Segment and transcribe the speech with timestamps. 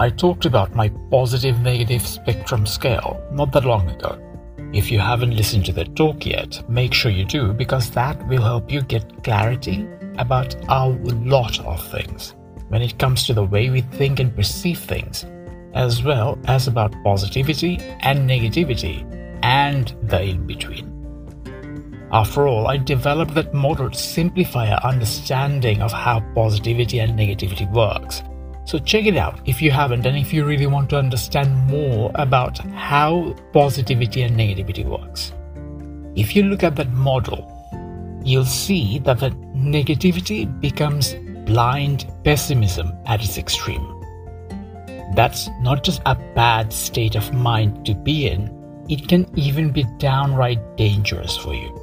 [0.00, 4.18] I talked about my positive negative spectrum scale not that long ago.
[4.72, 8.40] If you haven't listened to the talk yet, make sure you do because that will
[8.40, 9.86] help you get clarity
[10.16, 12.34] about a lot of things
[12.68, 15.26] when it comes to the way we think and perceive things,
[15.74, 19.04] as well as about positivity and negativity
[19.42, 20.88] and the in between.
[22.10, 27.70] After all, I developed that model to simplify our understanding of how positivity and negativity
[27.70, 28.22] works.
[28.70, 32.12] So check it out if you haven't and if you really want to understand more
[32.14, 35.32] about how positivity and negativity works.
[36.14, 37.50] If you look at that model,
[38.22, 41.16] you'll see that the negativity becomes
[41.46, 43.84] blind pessimism at its extreme.
[45.16, 48.56] That's not just a bad state of mind to be in,
[48.88, 51.76] it can even be downright dangerous for you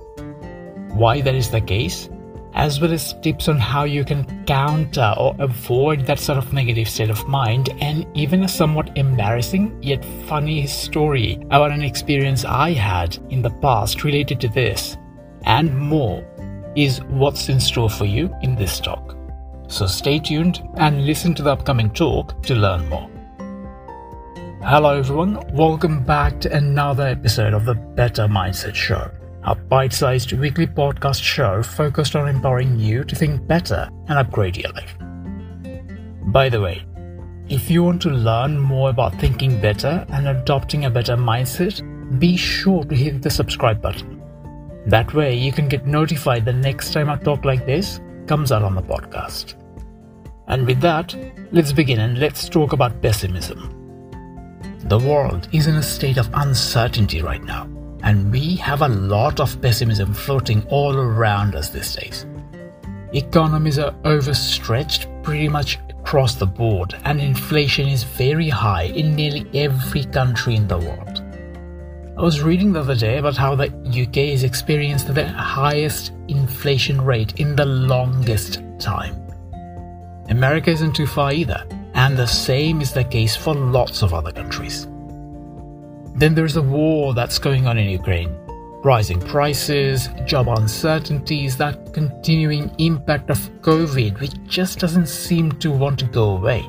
[0.97, 2.09] why that is the case,
[2.57, 6.89] as well as tips on how you can counter or avoid that sort of negative
[6.89, 12.71] state of mind, and even a somewhat embarrassing yet funny story about an experience I
[12.71, 14.97] had in the past related to this,
[15.43, 16.25] and more,
[16.75, 19.15] is what's in store for you in this talk.
[19.67, 23.07] So stay tuned and listen to the upcoming talk to learn more.
[24.63, 25.39] Hello, everyone.
[25.53, 29.11] Welcome back to another episode of the Better Mindset Show
[29.47, 34.57] a bite sized weekly podcast show focused on empowering you to think better and upgrade
[34.57, 34.97] your life.
[36.33, 36.85] By the way,
[37.47, 41.79] if you want to learn more about thinking better and adopting a better mindset,
[42.19, 44.21] be sure to hit the subscribe button.
[44.85, 48.63] That way, you can get notified the next time a talk like this comes out
[48.63, 49.53] on the podcast.
[50.47, 51.15] And with that,
[51.53, 53.73] let's begin and let's talk about pessimism.
[54.89, 57.69] The world is in a state of uncertainty right now
[58.07, 62.25] and we have a lot of pessimism floating all around us these days.
[63.11, 69.45] Economies are overstretched pretty much across the board, and inflation is very high in nearly
[69.53, 71.21] every country in the world.
[72.17, 77.01] I was reading the other day about how the UK has experienced the highest inflation
[77.01, 79.15] rate in the longest time.
[80.29, 84.31] America isn't too far either, and the same is the case for lots of other
[84.31, 84.87] countries.
[86.17, 88.35] Then there's a war that's going on in Ukraine.
[88.83, 95.99] Rising prices, job uncertainties, that continuing impact of COVID, which just doesn't seem to want
[95.99, 96.67] to go away.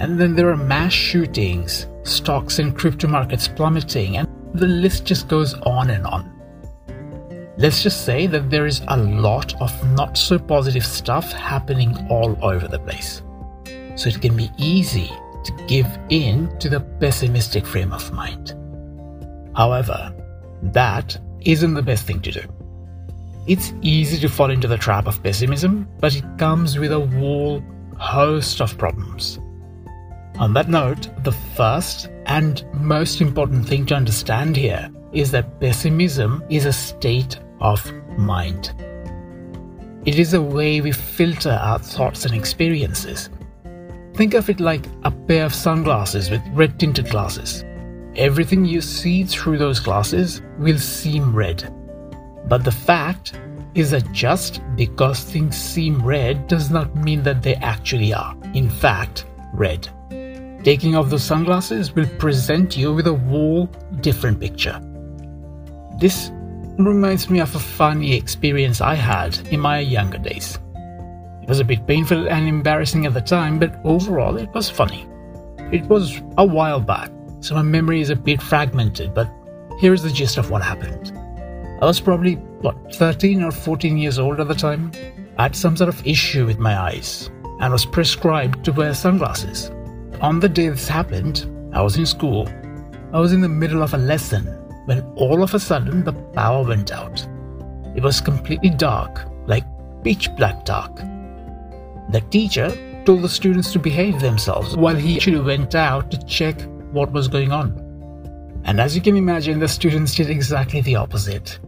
[0.00, 5.28] And then there are mass shootings, stocks and crypto markets plummeting, and the list just
[5.28, 6.30] goes on and on.
[7.56, 12.36] Let's just say that there is a lot of not so positive stuff happening all
[12.44, 13.22] over the place.
[13.94, 15.10] So it can be easy
[15.66, 18.54] give in to the pessimistic frame of mind.
[19.56, 20.14] However,
[20.62, 22.42] that isn't the best thing to do.
[23.46, 27.62] It's easy to fall into the trap of pessimism, but it comes with a whole
[27.98, 29.38] host of problems.
[30.38, 36.42] On that note, the first and most important thing to understand here is that pessimism
[36.50, 38.74] is a state of mind.
[40.04, 43.30] It is a way we filter our thoughts and experiences
[44.16, 47.64] Think of it like a pair of sunglasses with red tinted glasses.
[48.16, 51.70] Everything you see through those glasses will seem red.
[52.48, 53.38] But the fact
[53.74, 58.70] is that just because things seem red does not mean that they actually are, in
[58.70, 59.86] fact, red.
[60.64, 63.66] Taking off those sunglasses will present you with a whole
[64.00, 64.80] different picture.
[65.98, 66.30] This
[66.78, 70.58] reminds me of a funny experience I had in my younger days.
[71.46, 75.06] It was a bit painful and embarrassing at the time, but overall it was funny.
[75.70, 79.30] It was a while back, so my memory is a bit fragmented, but
[79.78, 81.16] here's the gist of what happened.
[81.80, 84.90] I was probably, what, 13 or 14 years old at the time.
[85.38, 87.30] I had some sort of issue with my eyes
[87.60, 89.70] and was prescribed to wear sunglasses.
[90.20, 92.48] On the day this happened, I was in school.
[93.12, 94.46] I was in the middle of a lesson
[94.86, 97.24] when all of a sudden the power went out.
[97.94, 99.64] It was completely dark, like
[100.02, 100.98] pitch black dark.
[102.10, 106.60] The teacher told the students to behave themselves while he actually went out to check
[106.92, 107.82] what was going on.
[108.64, 111.58] And as you can imagine, the students did exactly the opposite.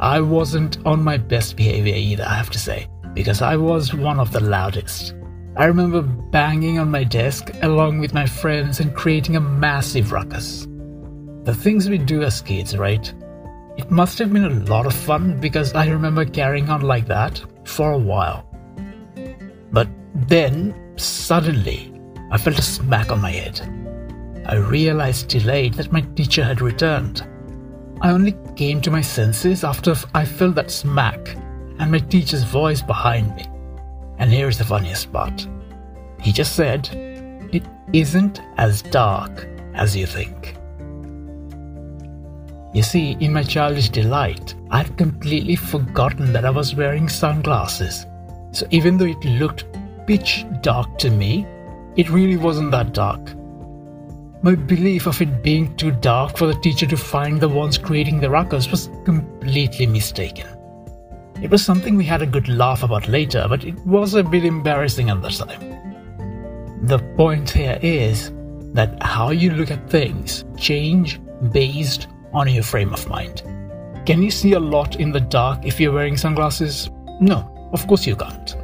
[0.00, 4.20] I wasn't on my best behavior either, I have to say, because I was one
[4.20, 5.14] of the loudest.
[5.56, 10.66] I remember banging on my desk along with my friends and creating a massive ruckus.
[11.44, 13.12] The things we do as kids, right?
[13.76, 17.40] It must have been a lot of fun because I remember carrying on like that
[17.64, 18.43] for a while.
[20.28, 21.92] Then, suddenly,
[22.30, 23.60] I felt a smack on my head.
[24.46, 27.26] I realized delayed that my teacher had returned.
[28.00, 31.36] I only came to my senses after I felt that smack
[31.78, 33.44] and my teacher's voice behind me.
[34.18, 35.46] And here's the funniest part.
[36.20, 36.82] He just said,
[37.50, 40.56] Did, isn't as dark as you think.
[42.74, 48.06] You see, in my childish delight, I'd completely forgotten that I was wearing sunglasses.
[48.52, 49.64] So even though it looked
[50.06, 51.46] pitch dark to me,
[51.96, 53.34] it really wasn't that dark.
[54.42, 58.20] My belief of it being too dark for the teacher to find the ones creating
[58.20, 60.46] the ruckus was completely mistaken.
[61.40, 64.44] It was something we had a good laugh about later, but it was a bit
[64.44, 66.86] embarrassing at the time.
[66.86, 68.32] The point here is
[68.74, 73.42] that how you look at things change based on your frame of mind.
[74.04, 76.90] Can you see a lot in the dark if you're wearing sunglasses?
[77.20, 78.56] No, of course you can't.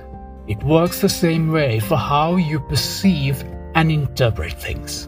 [0.51, 3.45] It works the same way for how you perceive
[3.77, 5.07] and interpret things.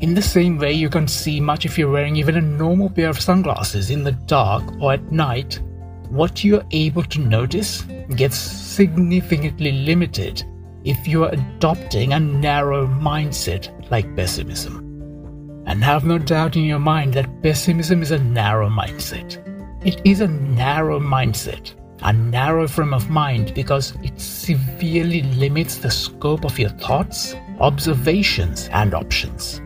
[0.00, 3.10] In the same way, you can't see much if you're wearing even a normal pair
[3.10, 5.60] of sunglasses in the dark or at night.
[6.08, 7.82] What you're able to notice
[8.16, 10.42] gets significantly limited
[10.82, 14.78] if you are adopting a narrow mindset like pessimism.
[15.66, 19.36] And have no doubt in your mind that pessimism is a narrow mindset.
[19.84, 25.90] It is a narrow mindset, a narrow frame of mind because it severely limits the
[25.90, 29.60] scope of your thoughts, observations, and options.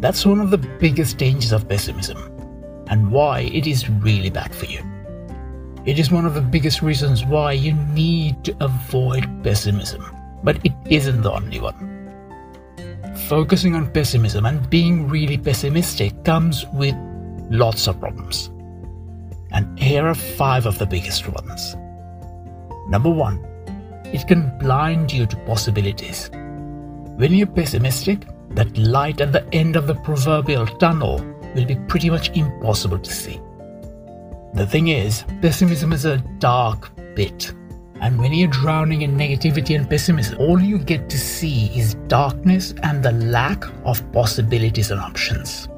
[0.00, 2.18] That's one of the biggest dangers of pessimism,
[2.88, 4.82] and why it is really bad for you.
[5.86, 10.04] It is one of the biggest reasons why you need to avoid pessimism,
[10.42, 11.94] but it isn't the only one
[13.28, 16.94] focusing on pessimism and being really pessimistic comes with
[17.50, 18.50] lots of problems.
[19.54, 21.76] And here are five of the biggest ones.
[22.88, 23.42] Number one,
[24.12, 26.28] it can blind you to possibilities.
[27.16, 31.24] When you're pessimistic, that light at the end of the proverbial tunnel
[31.54, 33.40] will be pretty much impossible to see.
[34.52, 37.54] The thing is, pessimism is a dark pit
[38.04, 42.74] and when you're drowning in negativity and pessimism, all you get to see is darkness
[42.82, 45.68] and the lack of possibilities and options.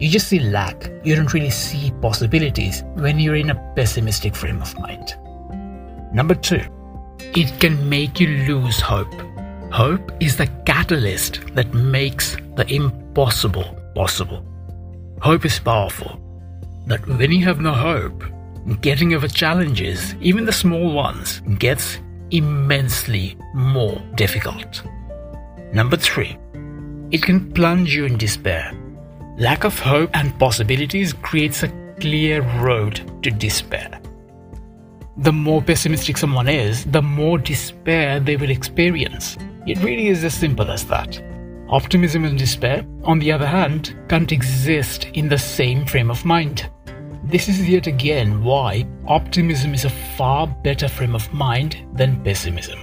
[0.00, 0.90] You just see lack.
[1.04, 5.14] You don't really see possibilities when you're in a pessimistic frame of mind.
[6.12, 6.62] Number two,
[7.36, 9.12] it can make you lose hope.
[9.70, 14.44] Hope is the catalyst that makes the impossible possible.
[15.20, 16.18] Hope is powerful.
[16.86, 18.24] But when you have no hope,
[18.80, 21.98] getting over challenges, even the small ones, gets
[22.30, 24.82] immensely more difficult.
[25.74, 26.38] Number three,
[27.10, 28.72] it can plunge you in despair.
[29.40, 33.98] Lack of hope and possibilities creates a clear road to despair.
[35.16, 39.38] The more pessimistic someone is, the more despair they will experience.
[39.66, 41.22] It really is as simple as that.
[41.70, 46.70] Optimism and despair, on the other hand, can't exist in the same frame of mind.
[47.24, 52.78] This is yet again why optimism is a far better frame of mind than pessimism.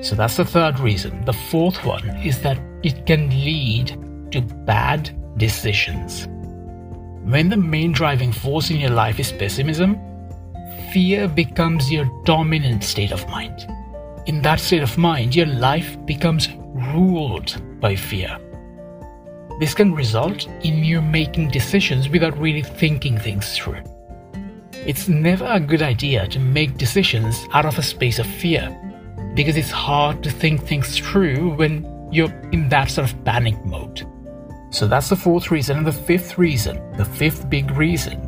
[0.00, 1.24] So that's the third reason.
[1.24, 6.28] The fourth one is that it can lead to bad decisions.
[7.24, 9.98] When the main driving force in your life is pessimism,
[10.92, 13.66] fear becomes your dominant state of mind.
[14.26, 16.48] In that state of mind, your life becomes
[16.94, 18.38] ruled by fear.
[19.58, 23.82] This can result in you making decisions without really thinking things through.
[24.86, 28.70] It's never a good idea to make decisions out of a space of fear,
[29.34, 34.06] because it's hard to think things through when you're in that sort of panic mode.
[34.70, 35.78] So that's the fourth reason.
[35.78, 38.20] And the fifth reason, the fifth big reason,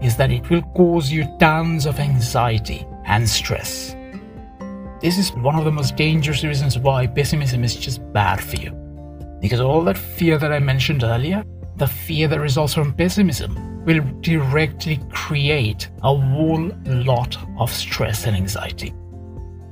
[0.00, 3.94] is that it will cause you tons of anxiety and stress.
[5.00, 8.70] This is one of the most dangerous reasons why pessimism is just bad for you.
[9.40, 11.44] Because all that fear that I mentioned earlier,
[11.76, 18.36] the fear that results from pessimism, will directly create a whole lot of stress and
[18.36, 18.94] anxiety.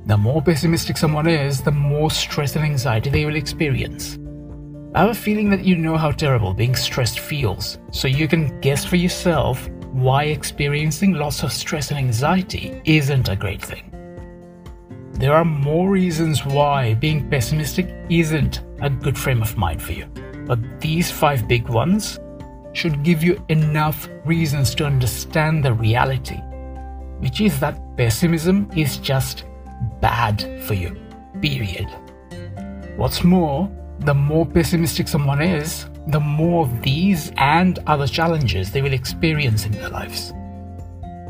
[0.07, 4.17] The more pessimistic someone is, the more stress and anxiety they will experience.
[4.93, 8.59] I have a feeling that you know how terrible being stressed feels, so you can
[8.59, 13.89] guess for yourself why experiencing lots of stress and anxiety isn't a great thing.
[15.13, 20.07] There are more reasons why being pessimistic isn't a good frame of mind for you.
[20.45, 22.19] But these five big ones
[22.73, 26.41] should give you enough reasons to understand the reality,
[27.19, 29.45] which is that pessimism is just
[30.01, 30.99] bad for you.
[31.39, 31.87] Period.
[32.97, 33.71] What's more,
[34.01, 39.65] the more pessimistic someone is, the more of these and other challenges they will experience
[39.65, 40.33] in their lives.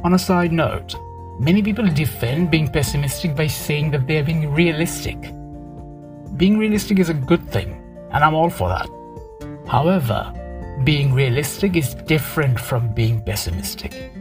[0.03, 0.95] On a side note,
[1.39, 5.17] many people defend being pessimistic by saying that they are being realistic
[6.41, 7.79] being realistic is a good thing,
[8.11, 8.89] and I'm all for that.
[9.67, 10.33] However,
[10.83, 14.11] being realistic is different from being pessimistic.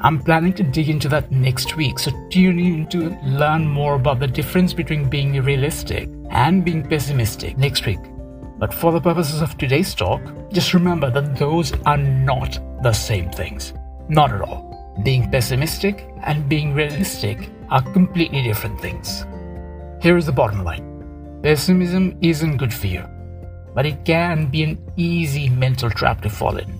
[0.00, 4.20] I'm planning to dig into that next week, so tune in to learn more about
[4.20, 8.00] the difference between being realistic and being pessimistic next week
[8.58, 10.22] But for the purposes of today's talk,
[10.52, 13.74] just remember that those are not the same things.
[14.08, 14.94] Not at all.
[15.02, 19.26] Being pessimistic and being realistic are completely different things.
[20.00, 20.90] Here is the bottom line
[21.42, 23.04] pessimism isn't good for you,
[23.74, 26.78] but it can be an easy mental trap to fall in.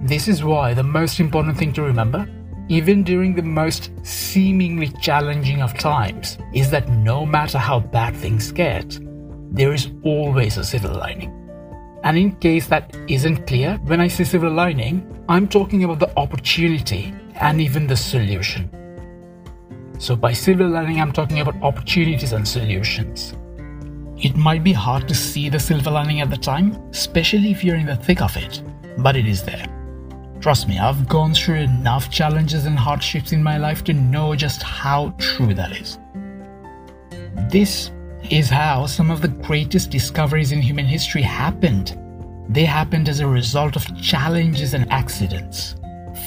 [0.00, 2.26] This is why the most important thing to remember,
[2.68, 8.52] even during the most seemingly challenging of times, is that no matter how bad things
[8.52, 8.98] get,
[9.50, 11.34] there is always a silver lining.
[12.04, 16.16] And in case that isn't clear, when I say silver lining, I'm talking about the
[16.16, 18.70] opportunity and even the solution.
[19.98, 23.34] So, by silver lining, I'm talking about opportunities and solutions.
[24.16, 27.76] It might be hard to see the silver lining at the time, especially if you're
[27.76, 28.62] in the thick of it,
[28.98, 29.77] but it is there.
[30.40, 34.62] Trust me, I've gone through enough challenges and hardships in my life to know just
[34.62, 35.98] how true that is.
[37.50, 37.90] This
[38.30, 41.98] is how some of the greatest discoveries in human history happened.
[42.48, 45.74] They happened as a result of challenges and accidents.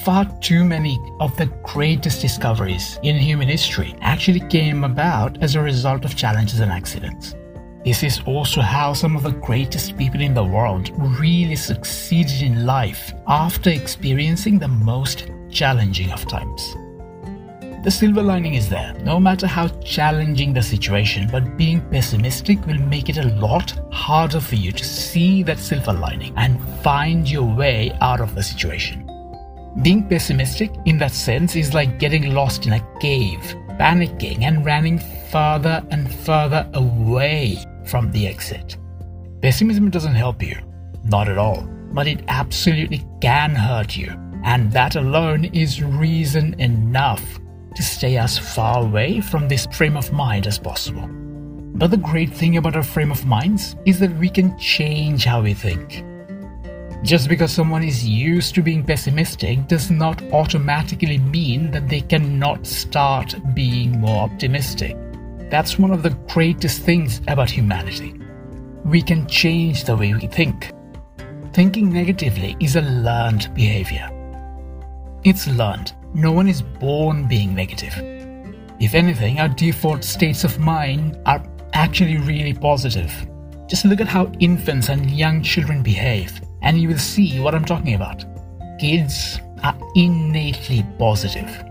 [0.04, 5.62] Far too many of the greatest discoveries in human history actually came about as a
[5.62, 7.34] result of challenges and accidents.
[7.84, 12.64] This is also how some of the greatest people in the world really succeeded in
[12.64, 16.76] life after experiencing the most challenging of times.
[17.82, 22.78] The silver lining is there, no matter how challenging the situation, but being pessimistic will
[22.78, 27.52] make it a lot harder for you to see that silver lining and find your
[27.52, 29.10] way out of the situation.
[29.82, 35.00] Being pessimistic in that sense is like getting lost in a cave, panicking and running
[35.32, 38.76] further and further away from the exit.
[39.40, 40.56] Pessimism doesn't help you,
[41.04, 41.62] not at all,
[41.92, 44.10] but it absolutely can hurt you,
[44.44, 47.40] and that alone is reason enough
[47.74, 51.08] to stay as far away from this frame of mind as possible.
[51.74, 55.42] But the great thing about our frame of minds is that we can change how
[55.42, 56.04] we think.
[57.02, 62.64] Just because someone is used to being pessimistic does not automatically mean that they cannot
[62.64, 64.96] start being more optimistic.
[65.52, 68.18] That's one of the greatest things about humanity.
[68.86, 70.72] We can change the way we think.
[71.52, 74.08] Thinking negatively is a learned behavior.
[75.24, 77.92] It's learned, no one is born being negative.
[78.80, 81.44] If anything, our default states of mind are
[81.74, 83.12] actually really positive.
[83.66, 87.66] Just look at how infants and young children behave, and you will see what I'm
[87.66, 88.24] talking about.
[88.80, 91.62] Kids are innately positive.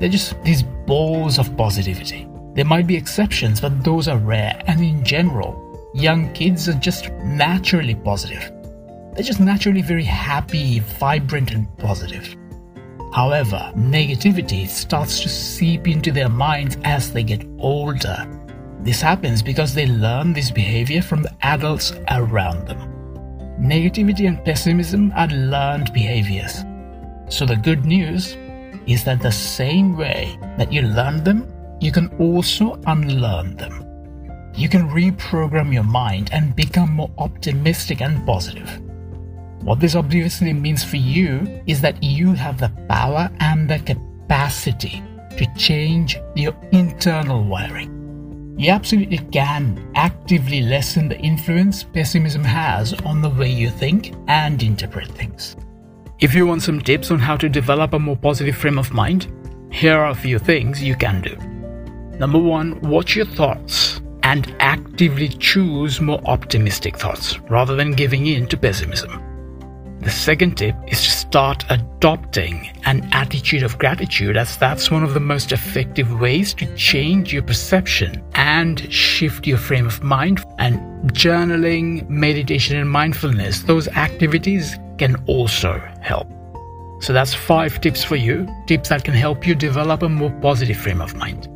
[0.00, 2.26] They're just these balls of positivity.
[2.54, 7.10] There might be exceptions, but those are rare, and in general, young kids are just
[7.24, 8.52] naturally positive.
[9.14, 12.36] They're just naturally very happy, vibrant, and positive.
[13.14, 18.26] However, negativity starts to seep into their minds as they get older.
[18.80, 22.78] This happens because they learn this behavior from the adults around them.
[23.60, 26.64] Negativity and pessimism are learned behaviors.
[27.28, 28.36] So, the good news
[28.86, 31.46] is that the same way that you learn them,
[31.82, 33.84] you can also unlearn them.
[34.54, 38.80] You can reprogram your mind and become more optimistic and positive.
[39.62, 45.02] What this obviously means for you is that you have the power and the capacity
[45.36, 48.54] to change your internal wiring.
[48.56, 54.62] You absolutely can actively lessen the influence pessimism has on the way you think and
[54.62, 55.56] interpret things.
[56.20, 59.32] If you want some tips on how to develop a more positive frame of mind,
[59.72, 61.36] here are a few things you can do.
[62.18, 68.46] Number one, watch your thoughts and actively choose more optimistic thoughts rather than giving in
[68.48, 69.20] to pessimism.
[70.00, 75.14] The second tip is to start adopting an attitude of gratitude, as that's one of
[75.14, 80.44] the most effective ways to change your perception and shift your frame of mind.
[80.58, 80.80] And
[81.12, 86.26] journaling, meditation, and mindfulness, those activities can also help.
[87.00, 90.78] So that's five tips for you, tips that can help you develop a more positive
[90.78, 91.48] frame of mind.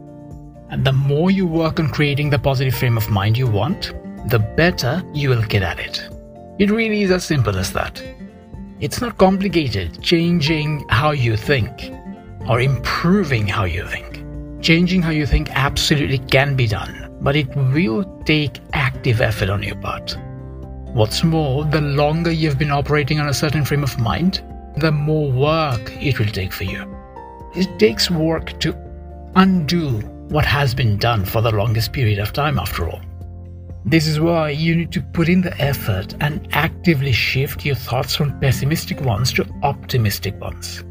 [0.71, 3.93] And the more you work on creating the positive frame of mind you want,
[4.29, 6.09] the better you will get at it.
[6.59, 8.03] It really is as simple as that.
[8.81, 11.93] It's not complicated changing how you think
[12.49, 14.23] or improving how you think.
[14.63, 19.63] Changing how you think absolutely can be done, but it will take active effort on
[19.63, 20.17] your part.
[20.93, 24.43] What's more, the longer you've been operating on a certain frame of mind,
[24.79, 26.85] the more work it will take for you.
[27.55, 28.75] It takes work to
[29.37, 33.01] undo what has been done for the longest period of time, after all.
[33.85, 38.17] This is why you need to put in the effort and actively shift your thoughts
[38.17, 40.83] from pessimistic ones to optimistic ones.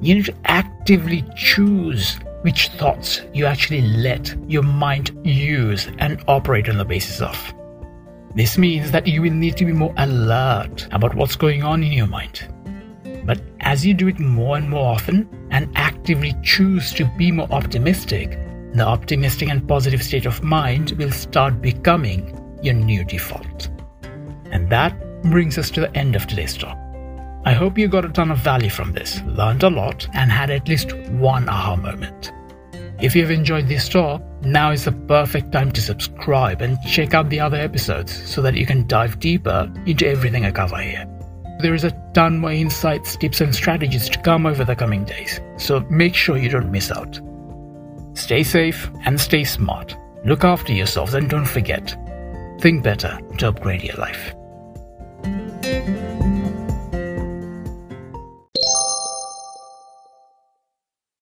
[0.00, 6.68] You need to actively choose which thoughts you actually let your mind use and operate
[6.68, 7.54] on the basis of.
[8.34, 11.92] This means that you will need to be more alert about what's going on in
[11.92, 12.52] your mind.
[13.24, 17.48] But as you do it more and more often and actively choose to be more
[17.52, 18.38] optimistic,
[18.74, 23.68] the optimistic and positive state of mind will start becoming your new default.
[24.50, 26.78] And that brings us to the end of today's talk.
[27.44, 30.50] I hope you got a ton of value from this, learned a lot, and had
[30.50, 32.32] at least one aha moment.
[33.00, 37.30] If you've enjoyed this talk, now is the perfect time to subscribe and check out
[37.30, 41.06] the other episodes so that you can dive deeper into everything I cover here.
[41.60, 45.40] There is a ton more insights, tips, and strategies to come over the coming days,
[45.56, 47.20] so make sure you don't miss out.
[48.20, 49.96] Stay safe and stay smart.
[50.26, 51.96] Look after yourselves and don't forget
[52.60, 54.34] think better to upgrade your life.